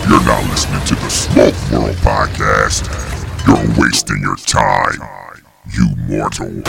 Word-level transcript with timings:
If 0.00 0.08
you're 0.08 0.24
not 0.24 0.44
listening 0.44 0.84
to 0.86 0.94
the 0.94 1.08
Smoke 1.10 1.54
World 1.72 1.96
podcast, 1.96 2.86
you're 3.46 3.82
wasting 3.82 4.20
your 4.20 4.36
time, 4.36 5.00
you 5.70 5.88
mortal. 6.06 6.62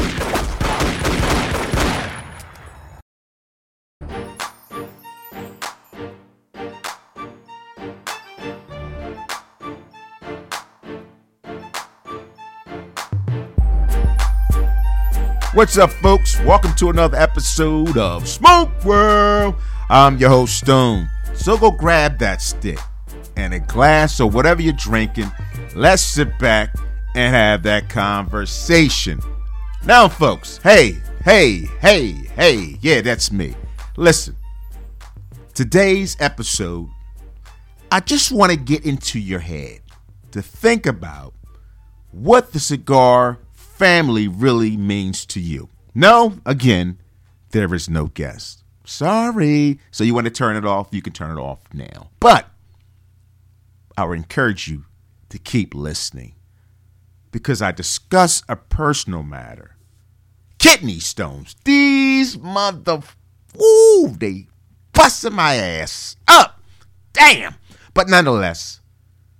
What's 15.53 15.77
up, 15.77 15.91
folks? 15.91 16.39
Welcome 16.41 16.73
to 16.75 16.89
another 16.89 17.17
episode 17.17 17.97
of 17.97 18.27
Smoke 18.27 18.83
World. 18.83 19.55
I'm 19.89 20.17
your 20.17 20.29
host, 20.29 20.57
Stone. 20.57 21.09
So 21.35 21.57
go 21.57 21.71
grab 21.71 22.17
that 22.19 22.41
stick 22.41 22.79
and 23.39 23.53
a 23.53 23.59
glass 23.59 24.19
or 24.19 24.29
whatever 24.29 24.61
you're 24.61 24.73
drinking. 24.73 25.31
Let's 25.75 26.01
sit 26.01 26.37
back 26.39 26.75
and 27.15 27.33
have 27.33 27.63
that 27.63 27.89
conversation. 27.89 29.19
Now, 29.85 30.07
folks, 30.09 30.57
hey, 30.57 30.97
hey, 31.23 31.61
hey, 31.79 32.11
hey, 32.35 32.77
yeah, 32.81 33.01
that's 33.01 33.31
me. 33.31 33.55
Listen, 33.95 34.35
today's 35.53 36.17
episode, 36.19 36.89
I 37.91 38.01
just 38.01 38.31
want 38.31 38.51
to 38.51 38.57
get 38.57 38.85
into 38.85 39.19
your 39.19 39.39
head 39.39 39.79
to 40.31 40.41
think 40.41 40.85
about 40.85 41.33
what 42.11 42.51
the 42.51 42.59
cigar 42.59 43.39
family 43.53 44.27
really 44.27 44.75
means 44.75 45.25
to 45.27 45.39
you. 45.39 45.69
No, 45.95 46.35
again, 46.45 46.99
there 47.51 47.73
is 47.73 47.89
no 47.89 48.07
guest. 48.07 48.63
Sorry. 48.85 49.79
So 49.91 50.03
you 50.03 50.13
want 50.13 50.25
to 50.25 50.31
turn 50.31 50.55
it 50.55 50.65
off? 50.65 50.89
You 50.91 51.01
can 51.01 51.13
turn 51.13 51.37
it 51.37 51.41
off 51.41 51.59
now. 51.73 52.09
But 52.19 52.49
I 53.99 54.05
would 54.05 54.17
encourage 54.17 54.69
you 54.69 54.85
to 55.27 55.37
keep 55.37 55.75
listening 55.75 56.35
because 57.33 57.61
I 57.61 57.73
discuss 57.73 58.43
a 58.47 58.55
personal 58.55 59.23
matter. 59.23 59.75
Kidney 60.57 60.99
stones. 60.99 61.57
These 61.65 62.37
mother, 62.37 63.01
ooh, 63.61 64.15
they 64.17 64.47
busting 64.93 65.33
my 65.33 65.55
ass 65.55 66.15
up. 66.29 66.61
Damn. 67.11 67.55
But 67.93 68.07
nonetheless, 68.07 68.79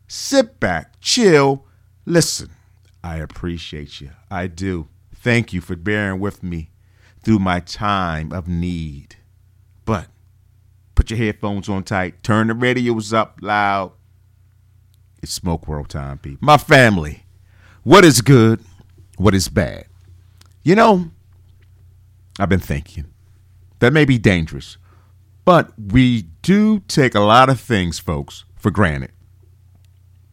sit 0.10 0.60
back, 0.60 1.00
chill, 1.00 1.66
listen. 2.06 2.50
I 3.02 3.16
appreciate 3.20 4.02
you. 4.02 4.10
I 4.30 4.48
do. 4.48 4.90
Thank 5.16 5.54
you 5.54 5.62
for 5.62 5.78
bearing 5.78 6.20
with 6.20 6.44
me 6.44 6.72
through 7.24 7.40
my 7.40 7.62
time 7.62 8.34
of 8.34 8.50
need. 8.50 9.16
But 9.86 10.08
put 10.96 11.12
your 11.12 11.18
headphones 11.18 11.70
on 11.70 11.84
tight, 11.86 12.24
turn 12.24 12.48
the 12.48 12.54
radios 12.56 13.14
up 13.14 13.38
loud. 13.42 13.94
It's 15.22 15.34
Smoke 15.34 15.68
World 15.68 15.90
time, 15.90 16.18
people. 16.18 16.46
My 16.46 16.58
family, 16.58 17.24
what 17.84 18.06
is 18.06 18.22
good? 18.22 18.62
What 19.18 19.36
is 19.36 19.50
bad? 19.50 19.86
You 20.64 20.76
know, 20.76 21.12
I've 22.40 22.50
been 22.50 22.60
thinking 22.60 23.06
that 23.80 23.92
may 23.92 24.06
be 24.06 24.18
dangerous, 24.18 24.78
but 25.44 25.72
we 25.78 26.24
do 26.42 26.80
take 26.82 27.16
a 27.16 27.20
lot 27.20 27.50
of 27.50 27.60
things, 27.60 28.00
folks, 28.00 28.46
for 28.56 28.72
granted. 28.72 29.12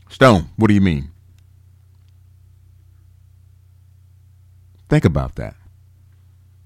Stone, 0.09 0.51
what 0.57 0.69
do 0.69 0.75
you 0.75 0.81
mean? 0.81 1.11
Think 4.89 5.05
about 5.05 5.35
that. 5.35 5.57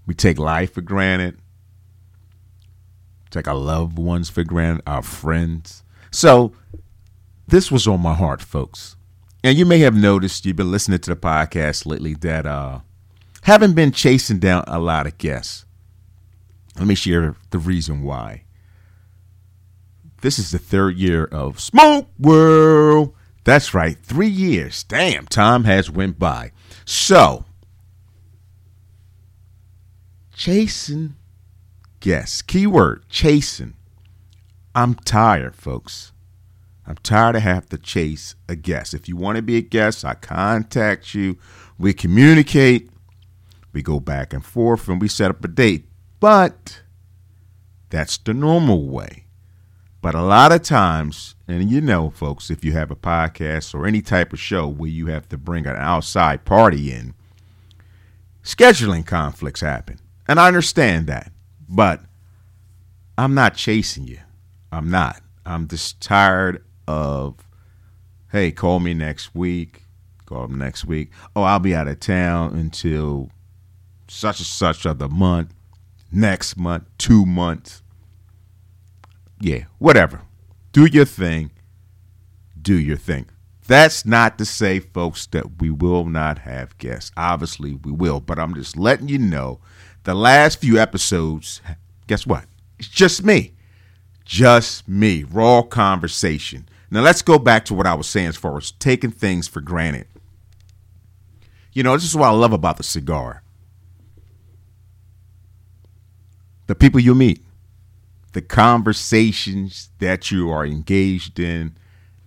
We 0.06 0.14
take 0.14 0.38
life 0.38 0.74
for 0.74 0.82
granted, 0.82 1.38
take 3.30 3.48
our 3.48 3.54
loved 3.54 3.98
ones 3.98 4.28
for 4.28 4.44
granted, 4.44 4.82
our 4.86 5.02
friends. 5.02 5.84
So, 6.10 6.52
this 7.50 7.70
was 7.70 7.86
on 7.86 8.00
my 8.00 8.14
heart, 8.14 8.40
folks. 8.40 8.96
And 9.42 9.58
you 9.58 9.64
may 9.64 9.80
have 9.80 9.94
noticed, 9.94 10.46
you've 10.46 10.56
been 10.56 10.70
listening 10.70 11.00
to 11.00 11.10
the 11.10 11.20
podcast 11.20 11.86
lately, 11.86 12.14
that 12.14 12.46
uh, 12.46 12.80
haven't 13.42 13.74
been 13.74 13.92
chasing 13.92 14.38
down 14.38 14.64
a 14.66 14.78
lot 14.78 15.06
of 15.06 15.18
guests. 15.18 15.64
Let 16.78 16.86
me 16.86 16.94
share 16.94 17.36
the 17.50 17.58
reason 17.58 18.02
why. 18.02 18.44
This 20.20 20.38
is 20.38 20.50
the 20.50 20.58
third 20.58 20.96
year 20.96 21.24
of 21.24 21.60
Smoke 21.60 22.08
World. 22.18 23.14
That's 23.44 23.74
right, 23.74 23.98
three 24.02 24.28
years. 24.28 24.84
Damn, 24.84 25.26
time 25.26 25.64
has 25.64 25.90
went 25.90 26.18
by. 26.18 26.52
So, 26.84 27.46
chasing 30.34 31.16
guests. 32.00 32.42
Keyword 32.42 33.08
chasing. 33.08 33.74
I'm 34.74 34.94
tired, 34.94 35.56
folks. 35.56 36.12
I'm 36.90 36.96
tired 37.04 37.36
of 37.36 37.42
having 37.42 37.68
to 37.68 37.78
chase 37.78 38.34
a 38.48 38.56
guest. 38.56 38.94
If 38.94 39.08
you 39.08 39.16
want 39.16 39.36
to 39.36 39.42
be 39.42 39.56
a 39.56 39.60
guest, 39.62 40.04
I 40.04 40.14
contact 40.14 41.14
you. 41.14 41.38
We 41.78 41.92
communicate. 41.92 42.90
We 43.72 43.80
go 43.80 44.00
back 44.00 44.32
and 44.32 44.44
forth 44.44 44.88
and 44.88 45.00
we 45.00 45.06
set 45.06 45.30
up 45.30 45.44
a 45.44 45.48
date. 45.48 45.86
But 46.18 46.82
that's 47.90 48.18
the 48.18 48.34
normal 48.34 48.88
way. 48.88 49.26
But 50.02 50.16
a 50.16 50.22
lot 50.22 50.50
of 50.50 50.62
times, 50.62 51.36
and 51.46 51.70
you 51.70 51.80
know, 51.80 52.10
folks, 52.10 52.50
if 52.50 52.64
you 52.64 52.72
have 52.72 52.90
a 52.90 52.96
podcast 52.96 53.72
or 53.72 53.86
any 53.86 54.02
type 54.02 54.32
of 54.32 54.40
show 54.40 54.66
where 54.66 54.90
you 54.90 55.06
have 55.06 55.28
to 55.28 55.38
bring 55.38 55.68
an 55.68 55.76
outside 55.76 56.44
party 56.44 56.90
in, 56.90 57.14
scheduling 58.42 59.06
conflicts 59.06 59.60
happen. 59.60 60.00
And 60.26 60.40
I 60.40 60.48
understand 60.48 61.06
that. 61.06 61.30
But 61.68 62.00
I'm 63.16 63.34
not 63.34 63.54
chasing 63.54 64.08
you. 64.08 64.18
I'm 64.72 64.90
not. 64.90 65.22
I'm 65.46 65.68
just 65.68 66.00
tired 66.00 66.64
of, 66.86 67.46
hey, 68.32 68.50
call 68.50 68.80
me 68.80 68.94
next 68.94 69.34
week. 69.34 69.84
Call 70.26 70.48
me 70.48 70.56
next 70.56 70.84
week. 70.84 71.10
Oh, 71.34 71.42
I'll 71.42 71.58
be 71.58 71.74
out 71.74 71.88
of 71.88 72.00
town 72.00 72.54
until 72.54 73.30
such 74.08 74.40
and 74.40 74.46
such 74.46 74.84
of 74.86 74.98
the 74.98 75.08
month, 75.08 75.52
next 76.12 76.56
month, 76.56 76.84
two 76.98 77.26
months. 77.26 77.82
Yeah, 79.40 79.64
whatever. 79.78 80.22
Do 80.72 80.86
your 80.86 81.04
thing. 81.04 81.50
Do 82.60 82.78
your 82.78 82.96
thing. 82.96 83.26
That's 83.66 84.04
not 84.04 84.36
to 84.38 84.44
say, 84.44 84.80
folks, 84.80 85.26
that 85.28 85.60
we 85.60 85.70
will 85.70 86.04
not 86.04 86.38
have 86.40 86.76
guests. 86.78 87.12
Obviously, 87.16 87.74
we 87.74 87.92
will, 87.92 88.20
but 88.20 88.38
I'm 88.38 88.54
just 88.54 88.76
letting 88.76 89.08
you 89.08 89.18
know 89.18 89.60
the 90.04 90.14
last 90.14 90.60
few 90.60 90.78
episodes, 90.78 91.60
guess 92.06 92.26
what? 92.26 92.44
It's 92.78 92.88
just 92.88 93.24
me. 93.24 93.52
Just 94.30 94.88
me. 94.88 95.24
Raw 95.24 95.62
conversation. 95.62 96.68
Now 96.88 97.00
let's 97.00 97.20
go 97.20 97.36
back 97.36 97.64
to 97.64 97.74
what 97.74 97.88
I 97.88 97.94
was 97.94 98.06
saying 98.06 98.28
as 98.28 98.36
far 98.36 98.56
as 98.56 98.70
taking 98.70 99.10
things 99.10 99.48
for 99.48 99.60
granted. 99.60 100.06
You 101.72 101.82
know, 101.82 101.94
this 101.94 102.04
is 102.04 102.14
what 102.14 102.28
I 102.28 102.30
love 102.30 102.52
about 102.52 102.76
the 102.76 102.84
cigar. 102.84 103.42
The 106.68 106.76
people 106.76 107.00
you 107.00 107.12
meet, 107.12 107.44
the 108.32 108.40
conversations 108.40 109.90
that 109.98 110.30
you 110.30 110.48
are 110.48 110.64
engaged 110.64 111.40
in 111.40 111.76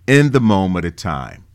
in 0.06 0.32
the 0.32 0.40
moment 0.40 0.84
of 0.84 0.96
time. 0.96 1.46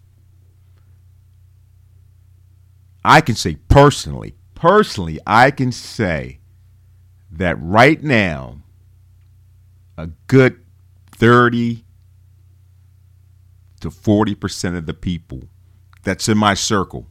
I 3.06 3.22
can 3.22 3.36
say 3.36 3.58
personally, 3.68 4.34
personally, 4.56 5.20
I 5.28 5.52
can 5.52 5.72
say 5.72 6.40
that 7.32 7.56
right 7.62 8.02
now, 8.02 8.64
a 10.00 10.08
good 10.28 10.62
30 11.12 11.84
to 13.82 13.90
40% 13.90 14.78
of 14.78 14.86
the 14.86 14.94
people 14.94 15.44
that's 16.04 16.30
in 16.30 16.38
my 16.38 16.54
circle 16.54 17.08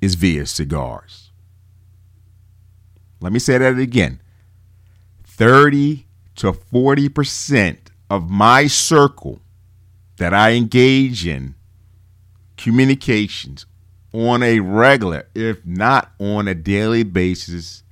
is 0.00 0.14
via 0.14 0.46
cigars. 0.46 1.32
Let 3.20 3.32
me 3.32 3.40
say 3.40 3.58
that 3.58 3.76
again 3.78 4.20
30 5.24 6.06
to 6.36 6.52
40% 6.52 7.78
of 8.08 8.30
my 8.30 8.68
circle 8.68 9.40
that 10.18 10.32
I 10.32 10.52
engage 10.52 11.26
in 11.26 11.56
communications 12.56 13.66
on 14.12 14.44
a 14.44 14.60
regular, 14.60 15.26
if 15.34 15.66
not 15.66 16.12
on 16.20 16.46
a 16.46 16.54
daily 16.54 17.02
basis, 17.02 17.82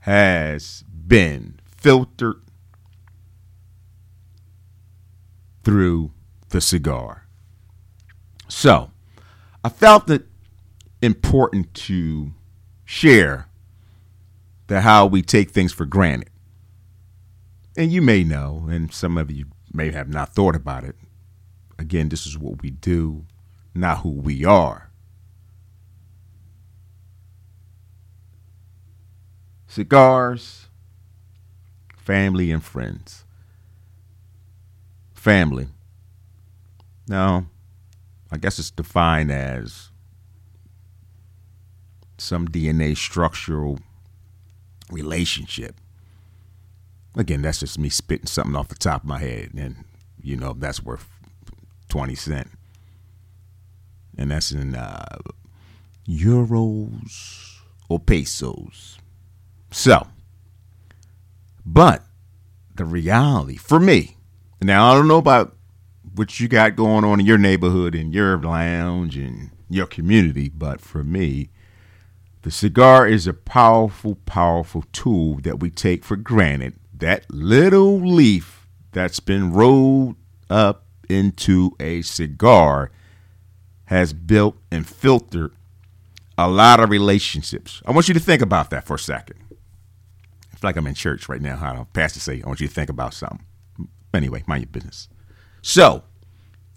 has 0.00 0.84
been 1.06 1.55
filtered 1.86 2.42
through 5.62 6.10
the 6.48 6.60
cigar. 6.60 7.28
So, 8.48 8.90
I 9.62 9.68
felt 9.68 10.10
it 10.10 10.26
important 11.00 11.72
to 11.74 12.32
share 12.84 13.46
the 14.66 14.80
how 14.80 15.06
we 15.06 15.22
take 15.22 15.52
things 15.52 15.72
for 15.72 15.86
granted. 15.86 16.30
And 17.76 17.92
you 17.92 18.02
may 18.02 18.24
know, 18.24 18.66
and 18.68 18.92
some 18.92 19.16
of 19.16 19.30
you 19.30 19.46
may 19.72 19.92
have 19.92 20.08
not 20.08 20.34
thought 20.34 20.56
about 20.56 20.82
it. 20.82 20.96
Again, 21.78 22.08
this 22.08 22.26
is 22.26 22.36
what 22.36 22.62
we 22.62 22.70
do 22.70 23.26
not 23.76 23.98
who 23.98 24.10
we 24.10 24.44
are. 24.44 24.90
Cigars, 29.68 30.65
family, 32.06 32.52
and 32.52 32.62
friends. 32.62 33.24
family. 35.12 35.66
Now, 37.08 37.46
I 38.30 38.36
guess 38.36 38.60
it's 38.60 38.70
defined 38.70 39.32
as 39.32 39.90
some 42.16 42.46
DNA 42.46 42.96
structural 42.96 43.80
relationship. 44.88 45.74
Again, 47.16 47.42
that's 47.42 47.58
just 47.58 47.76
me 47.76 47.88
spitting 47.88 48.26
something 48.28 48.54
off 48.54 48.68
the 48.68 48.76
top 48.76 49.02
of 49.02 49.08
my 49.08 49.18
head, 49.18 49.50
and 49.56 49.84
you 50.22 50.36
know 50.36 50.52
that's 50.56 50.80
worth 50.80 51.08
twenty 51.88 52.14
cent, 52.14 52.48
and 54.16 54.30
that's 54.30 54.52
in 54.52 54.76
uh, 54.76 55.18
euros 56.08 57.56
or 57.88 57.98
pesos. 57.98 58.98
So, 59.72 60.06
but 61.66 62.04
the 62.76 62.84
reality 62.84 63.56
for 63.56 63.80
me, 63.80 64.16
now 64.62 64.90
I 64.90 64.94
don't 64.94 65.08
know 65.08 65.18
about 65.18 65.56
what 66.14 66.40
you 66.40 66.48
got 66.48 66.76
going 66.76 67.04
on 67.04 67.20
in 67.20 67.26
your 67.26 67.38
neighborhood, 67.38 67.94
in 67.94 68.12
your 68.12 68.38
lounge, 68.38 69.16
and 69.16 69.50
your 69.68 69.86
community, 69.86 70.48
but 70.48 70.80
for 70.80 71.02
me, 71.02 71.50
the 72.42 72.50
cigar 72.50 73.06
is 73.08 73.26
a 73.26 73.34
powerful, 73.34 74.14
powerful 74.24 74.84
tool 74.92 75.40
that 75.42 75.58
we 75.58 75.68
take 75.68 76.04
for 76.04 76.16
granted. 76.16 76.74
That 76.94 77.28
little 77.28 77.98
leaf 77.98 78.68
that's 78.92 79.20
been 79.20 79.52
rolled 79.52 80.16
up 80.48 80.86
into 81.08 81.72
a 81.80 82.02
cigar 82.02 82.92
has 83.86 84.12
built 84.12 84.56
and 84.70 84.86
filtered 84.86 85.52
a 86.38 86.48
lot 86.48 86.80
of 86.80 86.90
relationships. 86.90 87.82
I 87.84 87.90
want 87.90 88.08
you 88.08 88.14
to 88.14 88.20
think 88.20 88.42
about 88.42 88.70
that 88.70 88.86
for 88.86 88.94
a 88.94 88.98
second. 88.98 89.38
I 90.56 90.58
feel 90.58 90.68
like 90.68 90.76
I'm 90.76 90.86
in 90.86 90.94
church 90.94 91.28
right 91.28 91.42
now. 91.42 91.56
How 91.56 91.86
pastor 91.92 92.18
say, 92.18 92.40
I 92.42 92.46
want 92.46 92.60
you 92.60 92.66
to 92.66 92.72
think 92.72 92.88
about 92.88 93.12
something. 93.12 93.44
Anyway, 94.14 94.42
mind 94.46 94.62
your 94.62 94.70
business. 94.70 95.06
So, 95.60 96.02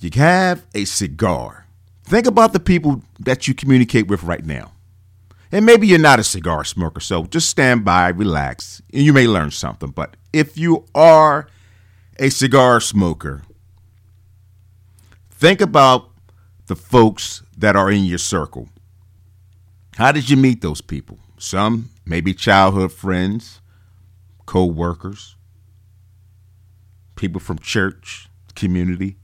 you 0.02 0.10
have 0.16 0.66
a 0.76 0.84
cigar. 0.84 1.66
Think 2.04 2.28
about 2.28 2.52
the 2.52 2.60
people 2.60 3.04
that 3.20 3.48
you 3.48 3.54
communicate 3.54 4.08
with 4.08 4.24
right 4.24 4.46
now. 4.46 4.74
And 5.50 5.66
maybe 5.66 5.88
you're 5.88 5.98
not 5.98 6.20
a 6.20 6.24
cigar 6.24 6.66
smoker, 6.66 7.00
so 7.00 7.24
just 7.24 7.50
stand 7.50 7.86
by, 7.86 8.10
relax, 8.10 8.82
and 8.94 9.02
you 9.02 9.14
may 9.14 9.28
learn 9.28 9.50
something. 9.50 9.92
But 9.92 10.18
if 10.34 10.58
you 10.58 10.86
are 10.94 11.48
a 12.20 12.30
cigar 12.30 12.82
smoker, 12.82 13.44
think 15.32 15.62
about 15.62 16.10
the 16.68 16.76
folks 16.76 17.44
that 17.58 17.78
are 17.78 17.90
in 17.90 18.04
your 18.04 18.18
circle. 18.18 18.68
How 19.96 20.12
did 20.12 20.30
you 20.30 20.36
meet 20.36 20.62
those 20.62 20.82
people? 20.82 21.18
Some 21.38 21.90
maybe 22.06 22.34
childhood 22.34 22.92
friends, 22.92 23.62
co 24.50 24.66
workers, 24.66 25.36
people 27.16 27.40
from 27.40 27.60
church, 27.60 28.30
community. 28.56 29.16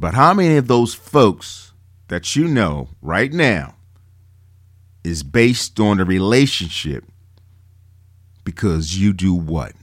But 0.00 0.14
how 0.14 0.34
many 0.34 0.56
of 0.56 0.66
those 0.66 0.92
folks 0.92 1.72
that 2.08 2.34
you 2.34 2.48
know 2.48 2.88
right 3.00 3.32
now 3.32 3.76
is 5.04 5.22
based 5.22 5.78
on 5.78 6.00
a 6.00 6.04
relationship 6.04 7.04
because 8.42 8.98
you 8.98 9.12
do 9.12 9.34
what? 9.34 9.74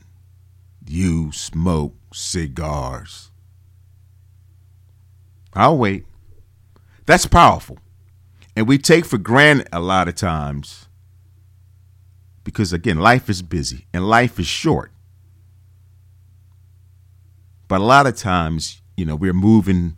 You 0.85 1.31
smoke 1.31 1.95
cigars. 2.13 3.31
I'll 5.53 5.77
wait. 5.77 6.05
That's 7.05 7.25
powerful. 7.25 7.77
And 8.53 8.67
we 8.67 8.79
take 8.79 9.05
for 9.05 9.17
granted 9.17 9.69
a 9.71 9.79
lot 9.79 10.09
of 10.09 10.15
times 10.15 10.88
because, 12.43 12.73
again, 12.73 12.99
life 12.99 13.29
is 13.29 13.41
busy 13.41 13.85
and 13.93 14.07
life 14.07 14.39
is 14.39 14.47
short. 14.47 14.91
But 17.67 17.81
a 17.81 17.83
lot 17.83 18.07
of 18.07 18.15
times, 18.15 18.81
you 18.97 19.05
know, 19.05 19.15
we're 19.15 19.33
moving 19.33 19.95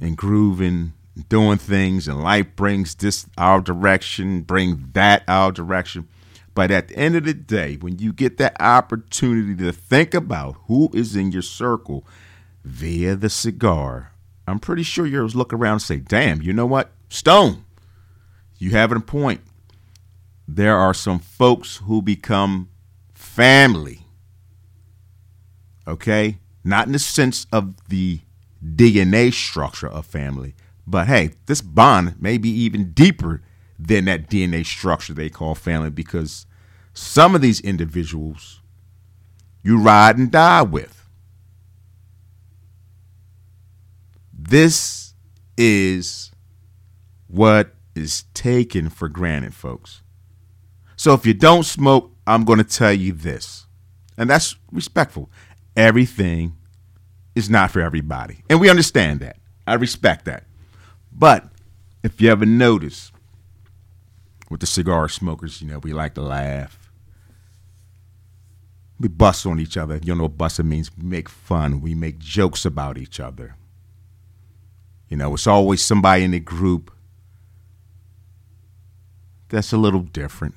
and 0.00 0.16
grooving 0.16 0.92
doing 1.28 1.58
things 1.58 2.06
and 2.08 2.22
life 2.22 2.46
brings 2.56 2.94
this 2.94 3.26
our 3.38 3.60
direction, 3.60 4.42
bring 4.42 4.90
that 4.92 5.22
our 5.28 5.50
direction. 5.50 6.08
But 6.54 6.70
at 6.70 6.88
the 6.88 6.96
end 6.96 7.16
of 7.16 7.24
the 7.24 7.34
day, 7.34 7.76
when 7.76 7.98
you 7.98 8.12
get 8.12 8.38
that 8.38 8.60
opportunity 8.60 9.54
to 9.62 9.72
think 9.72 10.14
about 10.14 10.56
who 10.66 10.90
is 10.94 11.14
in 11.14 11.32
your 11.32 11.42
circle 11.42 12.06
via 12.64 13.14
the 13.14 13.28
cigar, 13.28 14.12
I'm 14.46 14.58
pretty 14.58 14.82
sure 14.82 15.06
you'll 15.06 15.28
look 15.28 15.52
around 15.52 15.72
and 15.72 15.82
say, 15.82 15.96
damn, 15.98 16.40
you 16.40 16.52
know 16.52 16.66
what? 16.66 16.92
Stone, 17.08 17.64
you 18.58 18.70
have 18.70 18.92
a 18.92 19.00
point. 19.00 19.40
There 20.48 20.76
are 20.76 20.94
some 20.94 21.18
folks 21.18 21.78
who 21.78 22.02
become 22.02 22.68
family. 23.14 24.06
Okay? 25.86 26.38
Not 26.64 26.86
in 26.86 26.92
the 26.92 26.98
sense 26.98 27.46
of 27.52 27.74
the 27.88 28.20
DNA 28.64 29.32
structure 29.32 29.88
of 29.88 30.06
family, 30.06 30.54
but 30.86 31.06
hey, 31.06 31.32
this 31.46 31.60
bond 31.60 32.20
may 32.20 32.38
be 32.38 32.48
even 32.48 32.92
deeper 32.92 33.42
than 33.78 34.06
that 34.06 34.28
DNA 34.30 34.64
structure 34.64 35.12
they 35.12 35.28
call 35.28 35.54
family 35.54 35.90
because 35.90 36.46
some 36.94 37.34
of 37.34 37.40
these 37.40 37.60
individuals 37.60 38.60
you 39.62 39.78
ride 39.78 40.16
and 40.16 40.30
die 40.30 40.62
with. 40.62 41.08
This 44.32 45.14
is 45.58 46.30
what 47.26 47.74
is 47.94 48.24
taken 48.32 48.88
for 48.88 49.08
granted, 49.08 49.54
folks. 49.54 50.02
So 50.96 51.14
if 51.14 51.26
you 51.26 51.34
don't 51.34 51.64
smoke, 51.64 52.10
I'm 52.26 52.44
going 52.44 52.58
to 52.58 52.64
tell 52.64 52.92
you 52.92 53.12
this, 53.12 53.66
and 54.18 54.28
that's 54.28 54.56
respectful. 54.72 55.30
Everything 55.76 56.56
is 57.34 57.48
not 57.48 57.70
for 57.70 57.80
everybody, 57.80 58.42
and 58.50 58.60
we 58.60 58.70
understand 58.70 59.20
that. 59.20 59.36
I 59.66 59.74
respect 59.74 60.24
that. 60.24 60.44
But 61.12 61.44
if 62.02 62.20
you 62.20 62.30
ever 62.30 62.46
notice, 62.46 63.12
with 64.50 64.60
the 64.60 64.66
cigar 64.66 65.08
smokers, 65.08 65.60
you 65.60 65.68
know, 65.68 65.78
we 65.78 65.92
like 65.92 66.14
to 66.14 66.22
laugh. 66.22 66.90
We 68.98 69.08
bust 69.08 69.44
on 69.44 69.60
each 69.60 69.76
other. 69.76 70.00
You 70.02 70.14
know 70.14 70.24
what 70.24 70.38
busting 70.38 70.68
means? 70.68 70.90
We 70.96 71.04
make 71.04 71.28
fun. 71.28 71.80
We 71.80 71.94
make 71.94 72.18
jokes 72.18 72.64
about 72.64 72.96
each 72.96 73.20
other. 73.20 73.56
You 75.08 75.16
know, 75.16 75.34
it's 75.34 75.46
always 75.46 75.84
somebody 75.84 76.24
in 76.24 76.30
the 76.30 76.40
group 76.40 76.90
that's 79.48 79.72
a 79.72 79.76
little 79.76 80.00
different. 80.00 80.54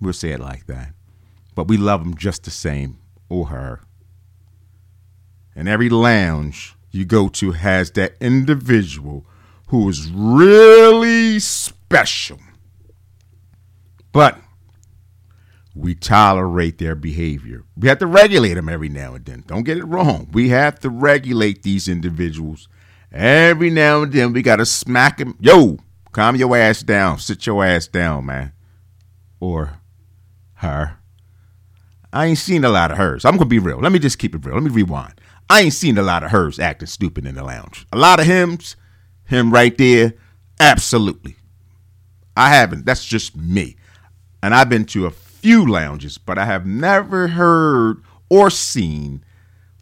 We'll 0.00 0.12
say 0.12 0.30
it 0.30 0.40
like 0.40 0.66
that. 0.66 0.94
But 1.54 1.68
we 1.68 1.76
love 1.76 2.04
them 2.04 2.16
just 2.16 2.44
the 2.44 2.50
same, 2.50 2.98
or 3.28 3.46
her. 3.46 3.80
And 5.56 5.68
every 5.68 5.88
lounge 5.88 6.76
you 6.90 7.04
go 7.04 7.28
to 7.28 7.52
has 7.52 7.90
that 7.92 8.14
individual 8.20 9.26
who 9.68 9.88
is 9.88 10.10
really 10.10 11.38
special. 11.40 12.38
But 14.12 14.38
we 15.74 15.94
tolerate 15.94 16.78
their 16.78 16.94
behavior. 16.94 17.64
We 17.76 17.88
have 17.88 17.98
to 17.98 18.06
regulate 18.06 18.54
them 18.54 18.68
every 18.68 18.88
now 18.88 19.14
and 19.14 19.24
then. 19.24 19.44
Don't 19.46 19.64
get 19.64 19.78
it 19.78 19.84
wrong. 19.84 20.28
We 20.32 20.48
have 20.48 20.80
to 20.80 20.90
regulate 20.90 21.62
these 21.62 21.88
individuals 21.88 22.68
every 23.12 23.70
now 23.70 24.02
and 24.02 24.12
then. 24.12 24.32
We 24.32 24.42
got 24.42 24.56
to 24.56 24.66
smack 24.66 25.18
them. 25.18 25.36
Yo, 25.40 25.78
calm 26.12 26.36
your 26.36 26.56
ass 26.56 26.82
down. 26.82 27.18
Sit 27.18 27.46
your 27.46 27.64
ass 27.64 27.86
down, 27.86 28.26
man. 28.26 28.52
Or 29.40 29.80
her. 30.58 30.98
I 32.12 32.26
ain't 32.26 32.38
seen 32.38 32.64
a 32.64 32.70
lot 32.70 32.90
of 32.90 32.96
hers. 32.96 33.24
I'm 33.24 33.38
to 33.38 33.44
be 33.44 33.58
real. 33.58 33.78
Let 33.78 33.92
me 33.92 33.98
just 33.98 34.18
keep 34.18 34.34
it 34.34 34.44
real. 34.44 34.54
Let 34.54 34.64
me 34.64 34.70
rewind. 34.70 35.20
I 35.50 35.62
ain't 35.62 35.72
seen 35.72 35.98
a 35.98 36.02
lot 36.02 36.22
of 36.22 36.30
hers 36.30 36.58
acting 36.58 36.88
stupid 36.88 37.26
in 37.26 37.34
the 37.34 37.44
lounge. 37.44 37.86
A 37.92 37.98
lot 37.98 38.20
of 38.20 38.26
hims, 38.26 38.76
him 39.24 39.52
right 39.52 39.76
there, 39.76 40.14
absolutely. 40.60 41.36
I 42.36 42.50
haven't. 42.50 42.86
That's 42.86 43.04
just 43.04 43.36
me. 43.36 43.76
And 44.42 44.54
I've 44.54 44.68
been 44.68 44.84
to 44.86 45.06
a 45.06 45.10
few 45.10 45.66
lounges, 45.66 46.18
but 46.18 46.38
I 46.38 46.44
have 46.44 46.66
never 46.66 47.28
heard 47.28 48.02
or 48.28 48.50
seen 48.50 49.24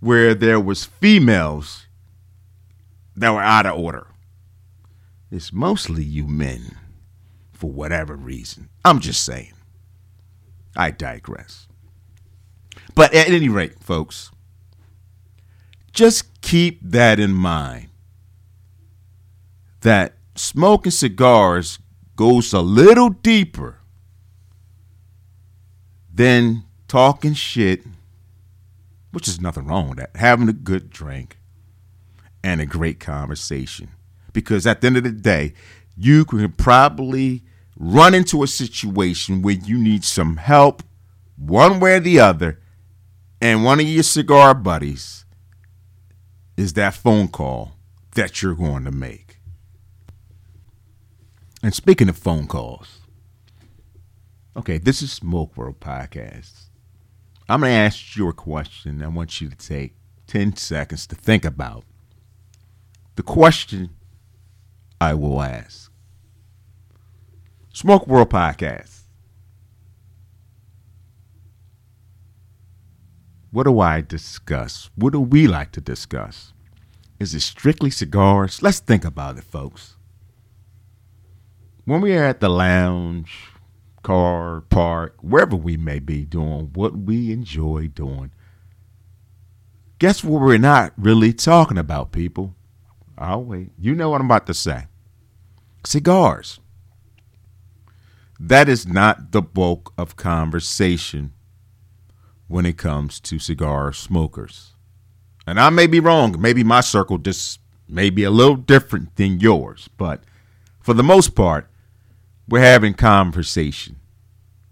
where 0.00 0.35
there 0.35 0.61
was 0.61 0.85
females 0.85 1.87
that 3.16 3.30
were 3.30 3.40
out 3.40 3.66
of 3.66 3.78
order. 3.78 4.06
It's 5.30 5.52
mostly 5.52 6.04
you 6.04 6.26
men 6.26 6.76
for 7.52 7.71
whatever 7.71 8.14
reason. 8.14 8.68
I'm 8.85 9.00
just 9.00 9.25
saying. 9.25 9.52
I 10.76 10.90
digress. 10.90 11.66
But 12.95 13.14
at 13.14 13.28
any 13.28 13.49
rate, 13.49 13.83
folks, 13.83 14.30
just 15.92 16.40
keep 16.40 16.80
that 16.83 17.18
in 17.18 17.33
mind 17.33 17.88
that 19.80 20.14
smoking 20.35 20.92
cigars 20.92 21.78
goes 22.16 22.52
a 22.52 22.61
little 22.61 23.11
deeper 23.11 23.78
than 26.12 26.64
talking 26.88 27.35
shit, 27.35 27.83
which 29.12 29.28
is 29.28 29.40
nothing 29.40 29.66
wrong 29.66 29.88
with 29.88 29.99
that, 29.99 30.11
having 30.16 30.49
a 30.49 30.52
good 30.52 30.90
drink 30.90 31.38
and 32.42 32.61
a 32.61 32.66
great 32.66 33.00
conversation. 33.00 33.90
Because 34.33 34.66
at 34.66 34.80
the 34.80 34.87
end 34.87 34.97
of 34.97 35.04
the 35.04 35.12
day, 35.12 35.52
you 35.97 36.25
can 36.25 36.52
probably 36.52 37.42
run 37.76 38.14
into 38.14 38.42
a 38.42 38.47
situation 38.47 39.42
where 39.42 39.54
you 39.54 39.78
need 39.78 40.04
some 40.04 40.38
help 40.38 40.83
one 41.37 41.80
way 41.80 41.97
or 41.97 42.00
the 42.00 42.18
other, 42.18 42.61
and 43.40 43.64
one 43.64 43.80
of 43.80 43.87
your 43.87 44.02
cigar 44.02 44.54
buddies 44.54 45.25
is 46.56 46.73
that 46.73 46.95
phone 46.95 47.28
call 47.28 47.73
that 48.14 48.42
you're 48.42 48.54
going 48.54 48.85
to 48.85 48.90
make. 48.90 49.38
And 51.62 51.75
speaking 51.75 52.09
of 52.09 52.16
phone 52.16 52.47
calls, 52.47 53.00
okay, 54.56 54.78
this 54.78 55.02
is 55.02 55.12
Smoke 55.12 55.56
World 55.56 55.80
Podcast. 55.80 56.66
I'm 57.49 57.61
going 57.61 57.71
to 57.71 57.76
ask 57.76 58.16
you 58.16 58.28
a 58.28 58.33
question. 58.33 59.02
I 59.02 59.09
want 59.09 59.40
you 59.40 59.50
to 59.50 59.56
take 59.56 59.95
10 60.26 60.56
seconds 60.56 61.06
to 61.09 61.14
think 61.14 61.45
about 61.45 61.85
the 63.16 63.23
question 63.23 63.90
I 65.00 65.14
will 65.14 65.42
ask. 65.42 65.90
Smoke 67.76 68.06
World 68.06 68.30
Podcast. 68.30 69.02
What 73.50 73.64
do 73.64 73.80
I 73.80 74.00
discuss? 74.00 74.88
What 74.95 75.12
do 75.12 75.21
we 75.21 75.47
like 75.47 75.73
to 75.73 75.83
discuss? 75.83 76.54
Is 77.21 77.35
it 77.35 77.40
strictly 77.40 77.90
cigars? 77.90 78.62
Let's 78.62 78.78
think 78.78 79.04
about 79.04 79.37
it, 79.37 79.45
folks. 79.45 79.97
When 81.85 82.00
we 82.00 82.16
are 82.16 82.25
at 82.25 82.40
the 82.40 82.49
lounge, 82.49 83.50
car, 84.02 84.62
park, 84.62 85.16
wherever 85.21 85.54
we 85.54 85.76
may 85.76 85.99
be 85.99 86.25
doing 86.25 86.71
what 86.73 86.97
we 86.97 87.30
enjoy 87.30 87.88
doing, 87.88 88.30
guess 89.99 90.25
what 90.25 90.40
we're 90.40 90.56
not 90.56 90.95
really 90.97 91.35
talking 91.35 91.76
about, 91.76 92.11
people? 92.11 92.54
I'll 93.18 93.45
wait. 93.45 93.73
You 93.78 93.95
know 93.95 94.09
what 94.09 94.23
I'm 94.23 94.28
about 94.28 94.47
to 94.47 94.54
say. 94.54 94.87
Cigars. 95.85 96.59
That 98.38 98.69
is 98.69 98.87
not 98.87 99.33
the 99.33 99.43
bulk 99.43 99.93
of 99.97 100.16
conversation 100.16 101.33
when 102.49 102.66
it 102.66 102.76
comes 102.76 103.19
to 103.21 103.38
cigar 103.38 103.93
smokers. 103.93 104.73
And 105.47 105.61
I 105.61 105.71
may 105.71 105.87
be 105.87 106.00
wrong. 106.00 106.40
Maybe 106.40 106.64
my 106.64 106.81
circle 106.81 107.19
just 107.19 107.61
may 107.88 108.11
be 108.11 108.25
a 108.25 108.31
little 108.31 108.57
different 108.57 109.16
than 109.16 109.40
yours. 109.40 109.88
But 109.97 110.23
for 110.81 110.93
the 110.93 111.02
most 111.02 111.35
part, 111.35 111.69
we're 112.49 112.61
having 112.61 112.95
conversation 112.95 113.97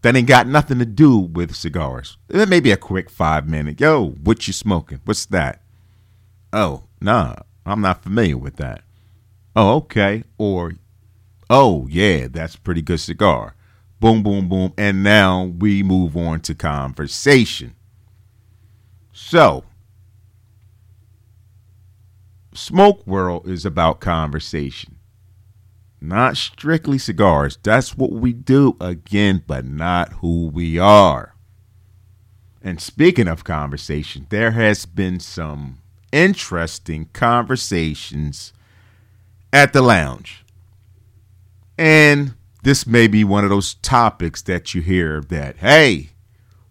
that 0.02 0.14
ain't 0.14 0.28
got 0.28 0.46
nothing 0.46 0.78
to 0.78 0.84
do 0.84 1.18
with 1.18 1.54
cigars. 1.54 2.18
It 2.28 2.48
may 2.48 2.60
be 2.60 2.70
a 2.70 2.76
quick 2.76 3.08
five 3.08 3.48
minute. 3.48 3.80
Yo, 3.80 4.10
what 4.22 4.46
you 4.46 4.52
smoking? 4.52 5.00
What's 5.04 5.26
that? 5.26 5.62
Oh, 6.52 6.84
nah, 7.00 7.36
I'm 7.64 7.80
not 7.80 8.02
familiar 8.02 8.36
with 8.36 8.56
that. 8.56 8.82
Oh, 9.56 9.76
okay. 9.76 10.24
Or, 10.36 10.74
oh, 11.54 11.86
yeah, 11.88 12.26
that's 12.28 12.56
pretty 12.56 12.82
good 12.82 12.98
cigar. 12.98 13.54
Boom, 14.00 14.24
boom, 14.24 14.48
boom. 14.48 14.74
And 14.76 15.04
now 15.04 15.44
we 15.44 15.84
move 15.84 16.16
on 16.16 16.40
to 16.40 16.54
conversation. 16.54 17.76
So, 19.12 19.62
Smoke 22.52 23.06
World 23.06 23.48
is 23.48 23.64
about 23.64 24.00
conversation, 24.00 24.96
not 26.00 26.36
strictly 26.36 26.98
cigars. 26.98 27.56
That's 27.62 27.96
what 27.96 28.10
we 28.10 28.32
do 28.32 28.76
again, 28.80 29.44
but 29.46 29.64
not 29.64 30.14
who 30.14 30.48
we 30.48 30.76
are. 30.76 31.36
And 32.60 32.80
speaking 32.80 33.28
of 33.28 33.44
conversation, 33.44 34.26
there 34.30 34.52
has 34.52 34.86
been 34.86 35.20
some 35.20 35.78
interesting 36.10 37.10
conversations 37.12 38.52
at 39.52 39.72
the 39.72 39.82
lounge. 39.82 40.43
And 41.76 42.34
this 42.62 42.86
may 42.86 43.06
be 43.08 43.24
one 43.24 43.44
of 43.44 43.50
those 43.50 43.74
topics 43.74 44.40
that 44.42 44.74
you 44.74 44.80
hear 44.80 45.20
that, 45.22 45.56
hey, 45.58 46.10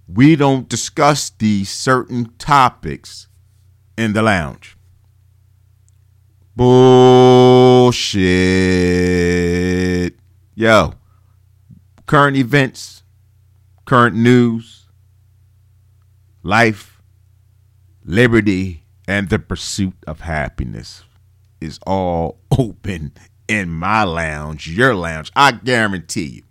we 0.07 0.35
don't 0.35 0.67
discuss 0.69 1.29
these 1.29 1.69
certain 1.69 2.33
topics 2.37 3.27
in 3.97 4.13
the 4.13 4.21
lounge. 4.21 4.77
Bullshit. 6.55 8.23
Yo, 10.55 10.93
current 12.05 12.37
events, 12.37 13.03
current 13.85 14.15
news, 14.15 14.87
life, 16.43 17.01
liberty, 18.05 18.83
and 19.07 19.29
the 19.29 19.39
pursuit 19.39 19.95
of 20.05 20.21
happiness 20.21 21.03
is 21.59 21.79
all 21.87 22.39
open 22.57 23.13
in 23.47 23.69
my 23.69 24.03
lounge, 24.03 24.67
your 24.67 24.95
lounge. 24.95 25.31
I 25.35 25.51
guarantee 25.51 26.25
you. 26.25 26.43